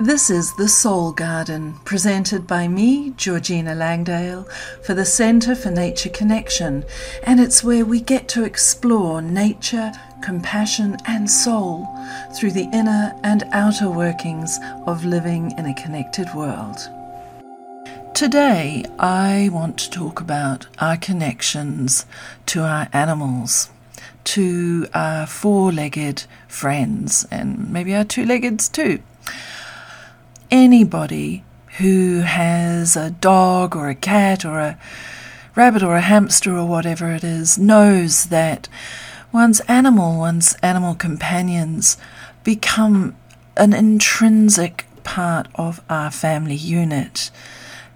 [0.00, 4.42] This is The Soul Garden, presented by me, Georgina Langdale,
[4.82, 6.84] for the Centre for Nature Connection,
[7.22, 11.86] and it's where we get to explore nature, compassion, and soul
[12.34, 16.76] through the inner and outer workings of living in a connected world.
[18.14, 22.04] Today, I want to talk about our connections
[22.46, 23.70] to our animals,
[24.24, 29.00] to our four legged friends, and maybe our two leggeds too.
[30.56, 31.42] Anybody
[31.78, 34.78] who has a dog or a cat or a
[35.56, 38.68] rabbit or a hamster or whatever it is knows that
[39.32, 41.96] one's animal, one's animal companions
[42.44, 43.16] become
[43.56, 47.32] an intrinsic part of our family unit.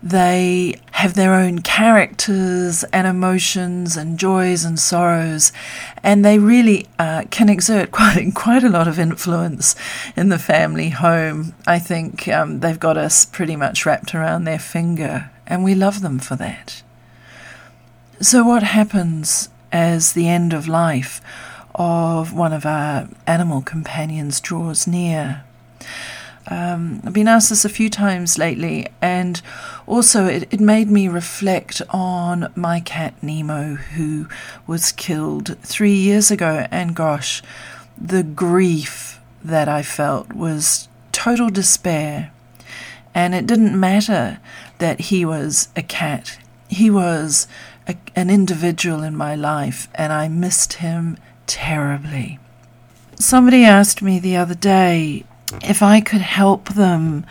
[0.03, 5.53] They have their own characters and emotions and joys and sorrows,
[6.03, 9.77] and they really uh, can exert quite quite a lot of influence
[10.17, 11.55] in the family home.
[11.69, 16.01] I think um, they've got us pretty much wrapped around their finger, and we love
[16.01, 16.83] them for that.
[18.21, 21.21] So, what happens as the end of life
[21.77, 25.45] of one of our animal companions draws near?
[26.51, 29.41] Um, I've been asked this a few times lately, and
[29.87, 34.29] also it, it made me reflect on my cat Nemo, who
[34.67, 36.67] was killed three years ago.
[36.71, 37.43] And gosh,
[38.01, 42.33] the grief that I felt was total despair.
[43.15, 44.39] And it didn't matter
[44.79, 47.47] that he was a cat, he was
[47.87, 52.39] a, an individual in my life, and I missed him terribly.
[53.17, 55.25] Somebody asked me the other day
[55.63, 57.25] if I could help them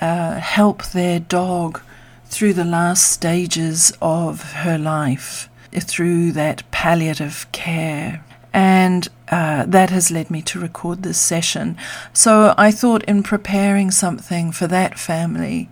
[0.00, 1.80] uh, help their dog
[2.26, 8.24] through the last stages of her life, through that palliative care.
[8.54, 11.76] And uh, that has led me to record this session.
[12.12, 15.70] So I thought, in preparing something for that family,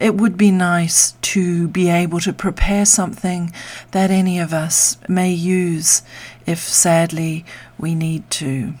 [0.00, 3.52] it would be nice to be able to prepare something
[3.90, 6.02] that any of us may use
[6.46, 7.44] if sadly
[7.78, 8.74] we need to.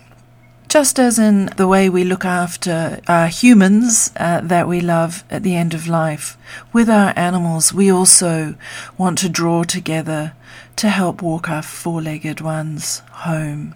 [0.68, 5.44] Just as in the way we look after our humans uh, that we love at
[5.44, 6.36] the end of life,
[6.72, 8.56] with our animals, we also
[8.98, 10.32] want to draw together
[10.76, 13.74] to help walk our four legged ones home.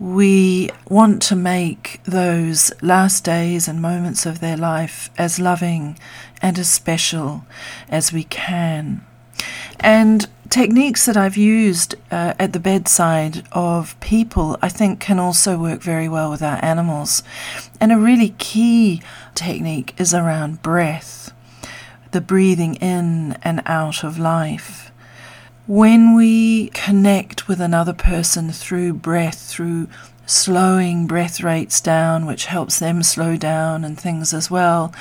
[0.00, 5.98] We want to make those last days and moments of their life as loving
[6.40, 7.44] and as special
[7.88, 9.04] as we can.
[9.78, 15.58] And techniques that I've used uh, at the bedside of people, I think, can also
[15.58, 17.24] work very well with our animals.
[17.80, 19.02] And a really key
[19.34, 21.32] technique is around breath,
[22.12, 24.92] the breathing in and out of life.
[25.66, 29.88] When we connect with another person through breath, through
[30.24, 34.94] slowing breath rates down, which helps them slow down and things as well,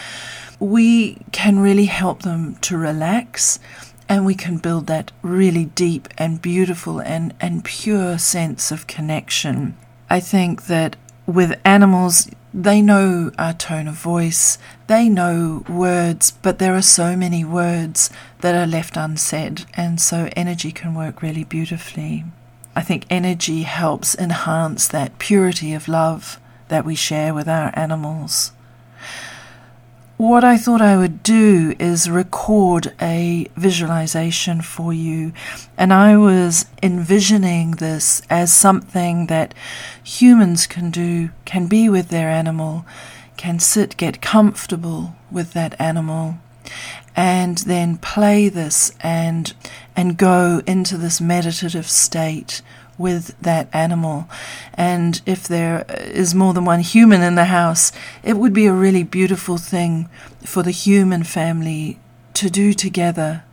[0.59, 3.59] we can really help them to relax
[4.07, 9.77] and we can build that really deep and beautiful and, and pure sense of connection.
[10.09, 16.59] I think that with animals, they know our tone of voice, they know words, but
[16.59, 18.09] there are so many words
[18.41, 22.25] that are left unsaid, and so energy can work really beautifully.
[22.75, 28.51] I think energy helps enhance that purity of love that we share with our animals
[30.23, 35.33] what I thought I would do is record a visualization for you.
[35.77, 39.53] And I was envisioning this as something that
[40.01, 42.85] humans can do, can be with their animal,
[43.35, 46.37] can sit, get comfortable with that animal,
[47.17, 49.53] and then play this and
[49.93, 52.61] and go into this meditative state
[52.97, 54.27] with that animal.
[54.73, 57.91] And if there is more than one human in the house,
[58.23, 60.09] it would be a really beautiful thing
[60.45, 61.99] for the human family
[62.35, 63.43] to do together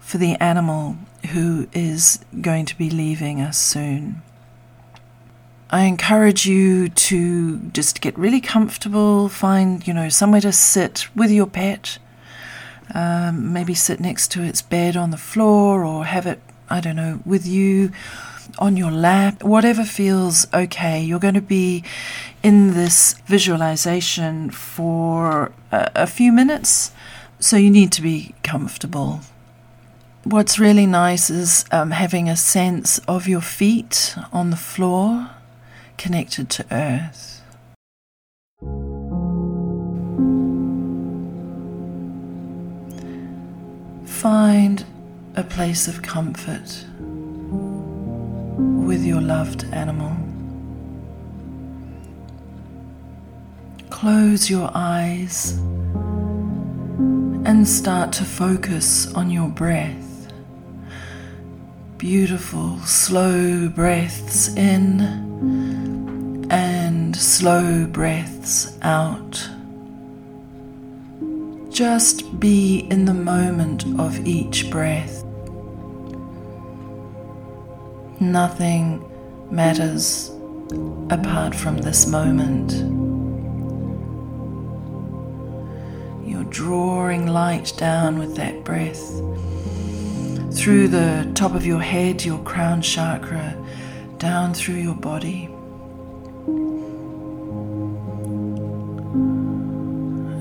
[0.00, 0.96] for the animal
[1.32, 4.22] who is going to be leaving us soon.
[5.72, 11.30] I encourage you to just get really comfortable, find, you know, somewhere to sit with
[11.30, 11.98] your pet.
[12.92, 16.96] Um, maybe sit next to its bed on the floor or have it, I don't
[16.96, 17.92] know, with you
[18.58, 21.02] on your lap, whatever feels okay.
[21.02, 21.84] You're going to be
[22.42, 26.92] in this visualization for a, a few minutes,
[27.38, 29.20] so you need to be comfortable.
[30.24, 35.30] What's really nice is um, having a sense of your feet on the floor
[35.96, 37.42] connected to earth.
[44.04, 44.84] Find
[45.34, 46.84] a place of comfort
[48.86, 50.16] with your loved animal.
[54.00, 55.58] close your eyes
[57.44, 60.32] and start to focus on your breath.
[61.98, 69.46] Beautiful, slow breaths in and slow breaths out.
[71.68, 75.19] Just be in the moment of each breath.
[78.20, 79.02] Nothing
[79.50, 80.30] matters
[81.08, 82.72] apart from this moment.
[86.28, 89.00] You're drawing light down with that breath
[90.54, 93.56] through the top of your head, your crown chakra,
[94.18, 95.46] down through your body.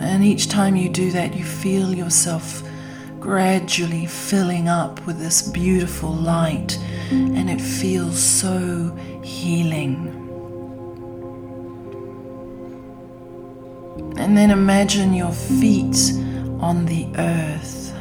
[0.04, 2.62] And each time you do that, you feel yourself
[3.20, 6.78] gradually filling up with this beautiful light,
[7.12, 10.16] and it feels so healing.
[14.18, 16.14] And then imagine your feet
[16.60, 17.94] on the earth.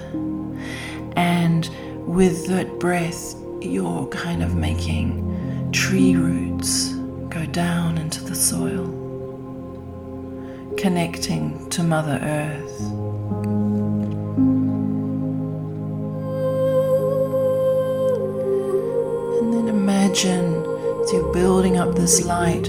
[1.16, 1.68] And
[2.06, 6.94] with that breath, you're kind of making tree roots
[7.28, 8.86] go down into the soil,
[10.76, 13.07] connecting to Mother Earth.
[20.24, 22.64] Imagine as you're building up this light,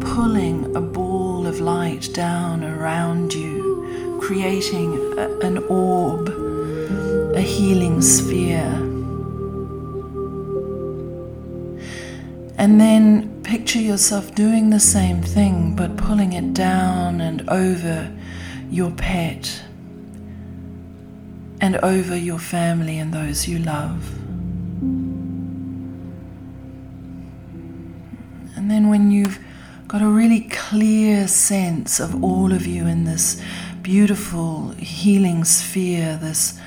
[0.00, 6.28] pulling a ball of light down around you, creating a, an orb,
[7.34, 8.72] a healing sphere.
[12.56, 18.10] And then picture yourself doing the same thing but pulling it down and over
[18.70, 19.62] your pet
[21.60, 24.23] and over your family and those you love.
[29.94, 33.40] Got a really clear sense of all of you in this
[33.80, 36.58] beautiful healing sphere, this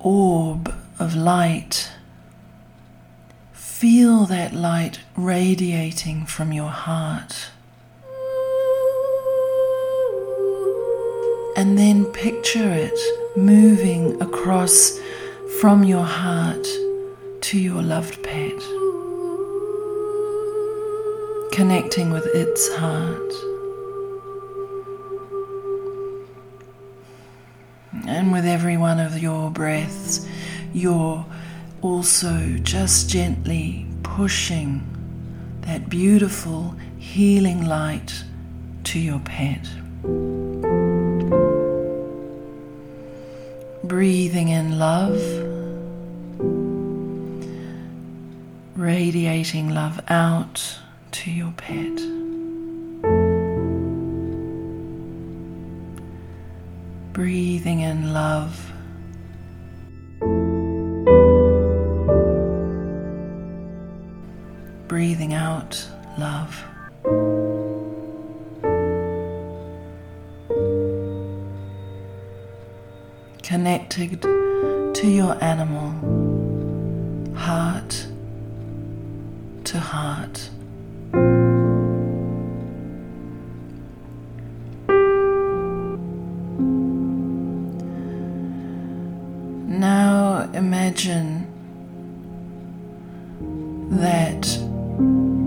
[0.00, 1.92] orb of light,
[3.52, 7.50] feel that light radiating from your heart.
[11.56, 12.98] And then picture it
[13.36, 14.98] moving across
[15.60, 16.66] from your heart
[17.42, 18.60] to your loved pet,
[21.54, 23.32] connecting with its heart.
[28.08, 30.26] And with every one of your breaths,
[30.72, 31.24] you're
[31.80, 34.82] also just gently pushing
[35.60, 38.24] that beautiful healing light
[38.90, 39.64] to your pet.
[43.84, 45.22] Breathing in love,
[48.76, 50.80] radiating love out
[51.14, 51.96] to your pet.
[57.12, 58.72] Breathing in love.
[64.88, 65.88] Breathing out
[66.18, 66.64] love.
[73.44, 75.92] Connected to your animal,
[77.36, 78.08] heart
[79.62, 80.50] to heart.
[90.94, 91.50] Imagine
[93.90, 94.46] that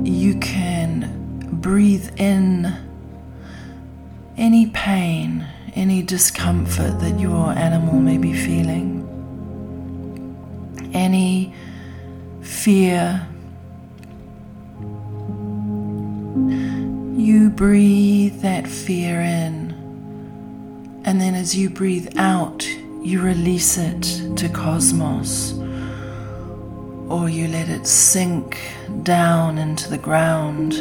[0.03, 2.75] you can breathe in
[4.37, 9.05] any pain, any discomfort that your animal may be feeling,
[10.93, 11.53] any
[12.41, 13.25] fear.
[17.15, 19.71] You breathe that fear in,
[21.05, 22.67] and then as you breathe out,
[23.01, 25.53] you release it to cosmos,
[27.09, 28.59] or you let it sink
[29.01, 30.73] down into the ground.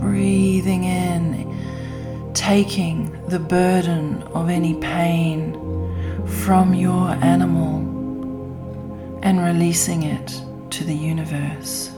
[0.00, 5.54] Breathing in, taking the burden of any pain
[6.44, 7.78] from your animal
[9.22, 11.95] and releasing it to the universe.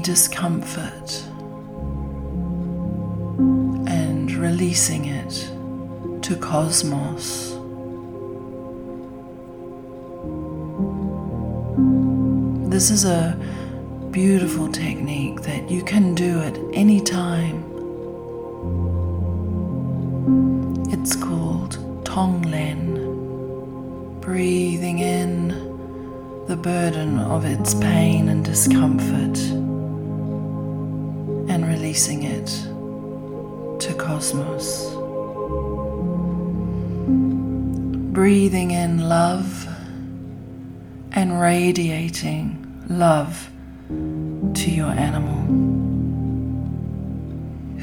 [0.00, 1.22] Discomfort
[3.88, 5.50] and releasing it
[6.22, 7.50] to cosmos.
[12.70, 13.36] This is a
[14.10, 17.64] beautiful technique that you can do at any time.
[20.90, 22.90] It's called Tonglen.
[24.20, 25.48] breathing in
[26.46, 29.38] the burden of its pain and discomfort
[31.90, 32.46] releasing it
[33.80, 34.94] to cosmos.
[38.14, 39.66] Breathing in love
[41.10, 43.50] and radiating love
[43.88, 45.40] to your animal.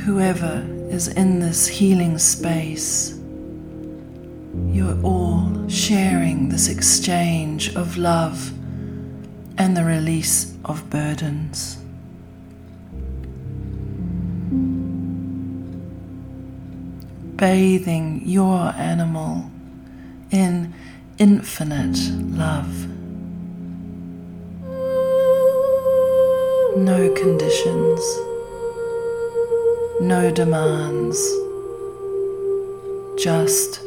[0.06, 3.14] Whoever is in this healing space
[4.72, 8.54] you're all sharing this exchange of love
[9.58, 11.78] and the release of burdens.
[17.38, 19.52] Bathing your animal
[20.32, 20.74] in
[21.20, 22.00] infinite
[22.36, 22.88] love.
[26.76, 28.02] No conditions,
[30.02, 31.20] no demands,
[33.22, 33.82] just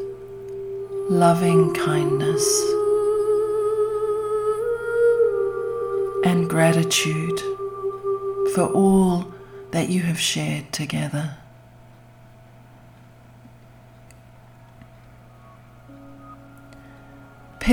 [1.11, 2.47] loving kindness
[6.25, 7.41] and gratitude
[8.55, 9.33] for all
[9.73, 11.40] that you have shared together.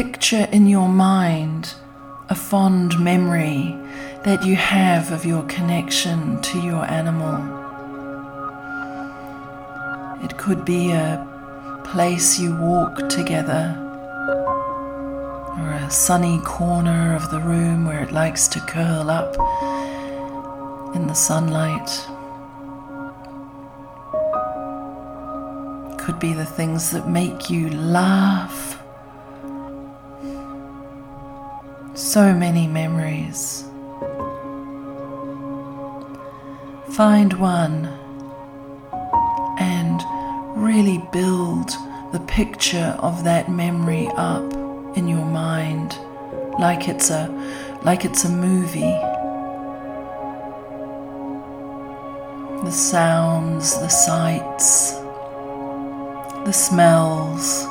[0.04, 1.74] Picture in your mind
[2.30, 3.76] a fond memory
[4.24, 7.34] that you have of your connection to your animal.
[10.24, 11.26] It could be a
[11.84, 13.76] place you walk together,
[15.58, 19.36] or a sunny corner of the room where it likes to curl up
[20.96, 21.90] in the sunlight.
[25.98, 28.77] Could be the things that make you laugh.
[31.98, 33.64] So many memories.
[36.92, 37.88] Find one
[39.58, 40.04] and
[40.56, 41.72] really build
[42.12, 44.54] the picture of that memory up
[44.96, 45.98] in your mind
[46.60, 47.30] like it's a
[47.82, 48.82] like it's a movie
[52.64, 54.92] the sounds the sights
[56.46, 57.66] the smells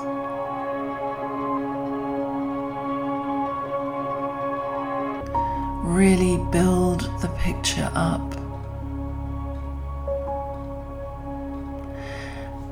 [5.97, 8.37] really build the picture up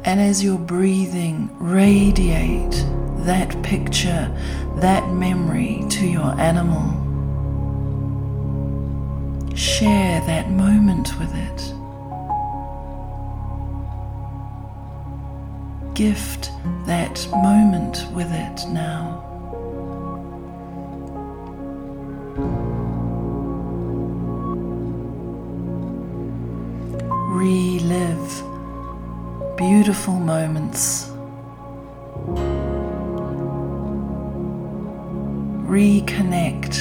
[0.06, 2.84] And as you're breathing, radiate
[3.20, 4.30] that picture,
[4.76, 7.00] that memory to your animal.
[9.56, 11.72] Share that moment with it.
[15.94, 16.50] Gift
[16.86, 19.33] that moment with it now.
[29.74, 31.08] Beautiful moments.
[35.66, 36.74] Reconnect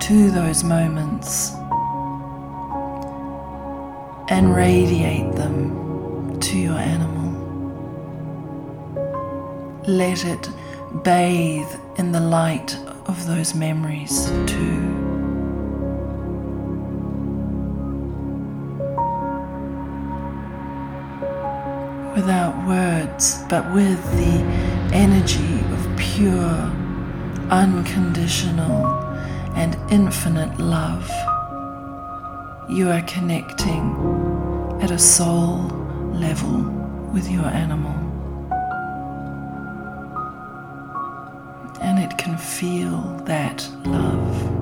[0.00, 1.50] to those moments
[4.30, 7.28] and radiate them to your animal.
[9.86, 10.48] Let it
[11.04, 14.89] bathe in the light of those memories too.
[23.50, 24.38] But with the
[24.94, 26.54] energy of pure,
[27.50, 28.86] unconditional,
[29.56, 31.10] and infinite love.
[32.68, 35.62] You are connecting at a soul
[36.12, 36.60] level
[37.12, 37.96] with your animal.
[41.82, 44.60] And it can feel that love.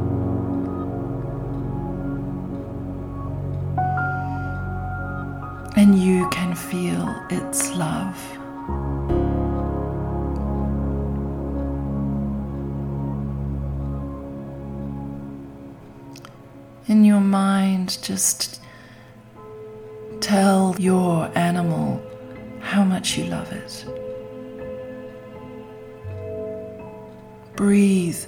[5.76, 8.37] and you can feel its love.
[18.08, 18.62] Just
[20.20, 22.02] tell your animal
[22.60, 23.84] how much you love it.
[27.54, 28.18] Breathe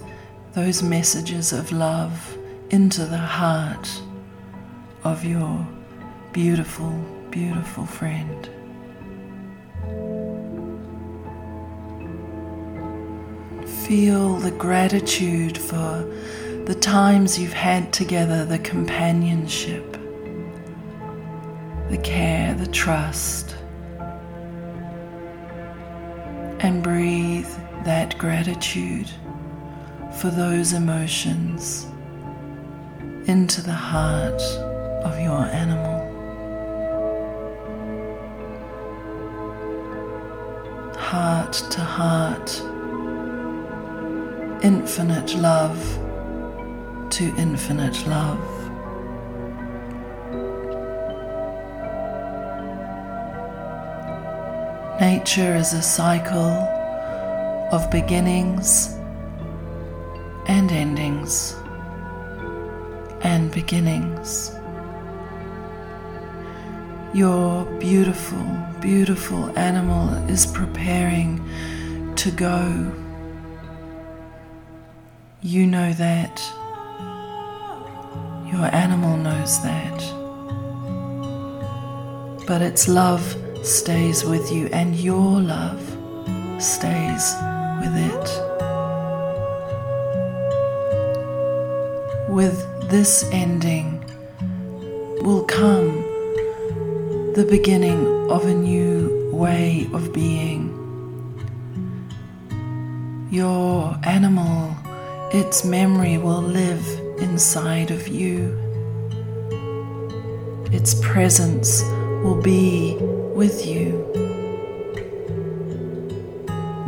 [0.52, 2.36] those messages of love
[2.68, 3.88] into the heart
[5.02, 5.66] of your
[6.34, 6.92] beautiful
[7.30, 8.50] beautiful friend.
[13.86, 16.04] Feel the gratitude for
[16.66, 19.92] the times you've had together, the companionship,
[21.88, 23.56] the care, the trust.
[26.60, 27.48] And breathe
[27.84, 29.10] that gratitude
[30.18, 31.86] for those emotions
[33.26, 34.42] into the heart
[35.04, 36.10] of your animal.
[41.10, 42.62] heart to heart
[44.62, 46.09] infinite love
[47.10, 48.38] to infinite love.
[55.00, 56.52] Nature is a cycle
[57.72, 58.94] of beginnings
[60.46, 61.54] and endings
[63.22, 64.52] and beginnings.
[67.12, 68.44] Your beautiful,
[68.80, 71.40] beautiful animal is preparing
[72.16, 72.92] to go.
[75.40, 76.59] You know that.
[78.60, 79.98] Your animal knows that.
[82.46, 83.24] But its love
[83.62, 85.80] stays with you, and your love
[86.58, 87.34] stays
[87.80, 88.26] with it.
[92.28, 92.58] With
[92.90, 94.04] this ending
[95.24, 96.04] will come
[97.32, 100.68] the beginning of a new way of being.
[103.30, 104.76] Your animal,
[105.32, 108.56] its memory will live inside of you.
[110.72, 111.82] Its presence
[112.22, 112.96] will be
[113.34, 114.06] with you.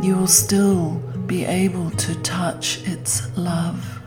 [0.01, 4.03] You will still be able to touch its love.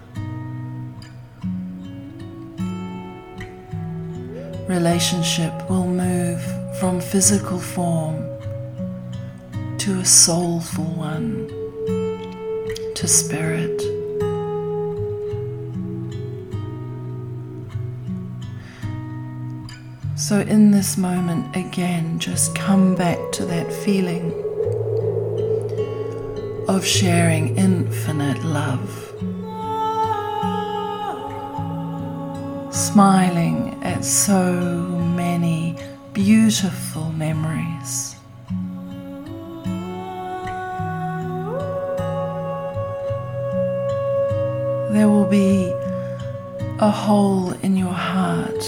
[4.69, 6.43] relationship will move
[6.79, 8.17] from physical form
[9.79, 11.47] to a soulful one,
[12.95, 13.96] to spirit.
[20.29, 24.33] So, in this moment, again, just come back to that feeling
[26.67, 28.91] of sharing infinite love.
[32.75, 34.53] Smiling at so
[35.15, 35.79] many
[36.13, 38.17] beautiful memories.
[44.91, 45.73] There will be
[46.81, 48.65] a hole in your heart,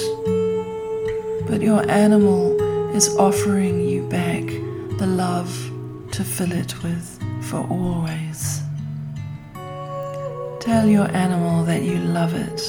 [1.58, 2.54] but your animal
[2.94, 4.44] is offering you back
[4.98, 5.50] the love
[6.12, 8.62] to fill it with for always.
[10.60, 12.60] Tell your animal that you love it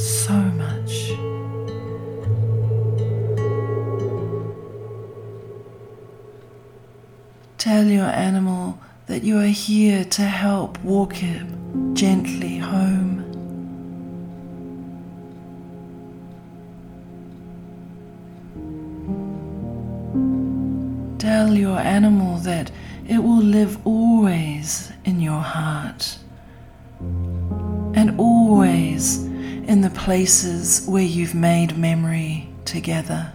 [0.00, 1.08] so much.
[7.58, 8.78] Tell your animal
[9.08, 11.44] that you are here to help walk it
[11.94, 12.45] gently
[21.36, 22.70] Tell your animal that
[23.06, 26.16] it will live always in your heart.
[26.98, 29.22] And always
[29.72, 33.30] in the places where you've made memory together.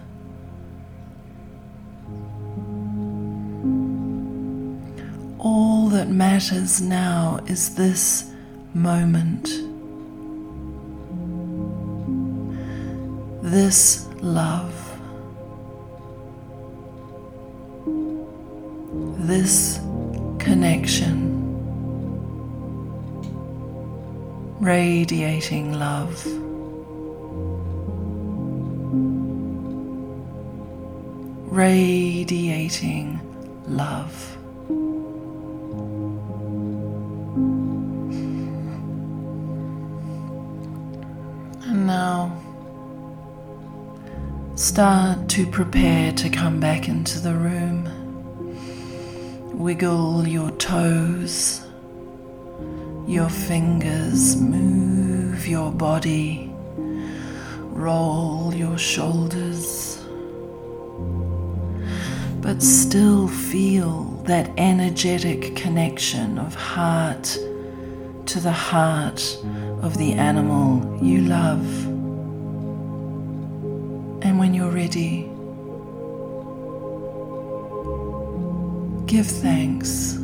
[5.38, 8.32] All that matters now is this
[8.74, 9.44] moment,
[13.44, 14.81] this love,
[19.26, 19.78] this
[20.38, 21.30] connection.
[24.60, 26.26] Radiating love.
[31.52, 33.20] Radiating
[33.68, 34.36] love.
[41.64, 42.36] And now
[44.56, 48.01] start to prepare to come back into the room.
[49.62, 51.60] Wiggle your toes,
[53.06, 56.52] your fingers, move your body,
[57.70, 60.02] roll your shoulders,
[62.40, 67.38] but still feel that energetic connection of heart
[68.26, 69.38] to the heart
[69.80, 71.84] of the animal you love.
[74.24, 75.30] And when you're ready,
[79.12, 80.14] give thanks.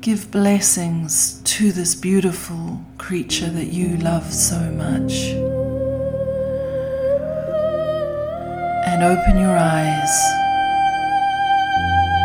[0.00, 5.12] Give blessings to this beautiful creature that you love so much.
[8.88, 10.14] And open your eyes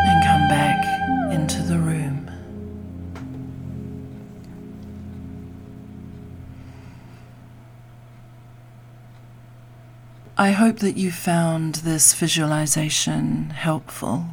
[0.08, 1.91] and come back into the room.
[10.42, 14.26] I hope that you found this visualization helpful.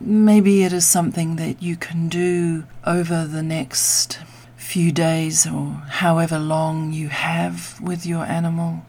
[0.00, 4.20] Maybe it is something that you can do over the next
[4.54, 8.86] few days or however long you have with your animal.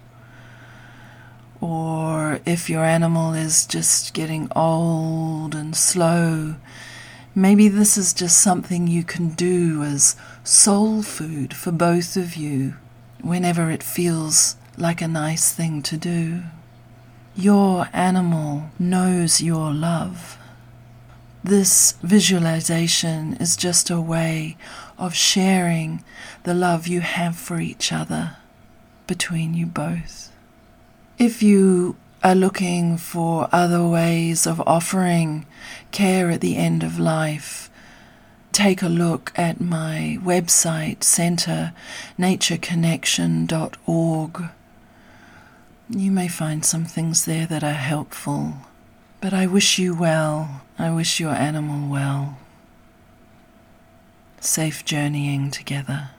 [1.60, 6.58] Or if your animal is just getting old and slow
[7.34, 12.76] Maybe this is just something you can do as soul food for both of you
[13.22, 16.42] whenever it feels like a nice thing to do.
[17.40, 20.38] Your animal knows your love.
[21.42, 24.58] This visualization is just a way
[24.98, 26.04] of sharing
[26.44, 28.36] the love you have for each other
[29.08, 30.34] between you both.
[31.18, 35.46] If you are looking for other ways of offering
[35.92, 37.70] care at the end of life,
[38.52, 41.06] take a look at my website,
[42.18, 44.50] centernatureconnection.org.
[45.92, 48.54] You may find some things there that are helpful,
[49.22, 50.62] but I wish you well.
[50.78, 52.38] I wish your animal well.
[54.40, 56.12] Safe journeying together.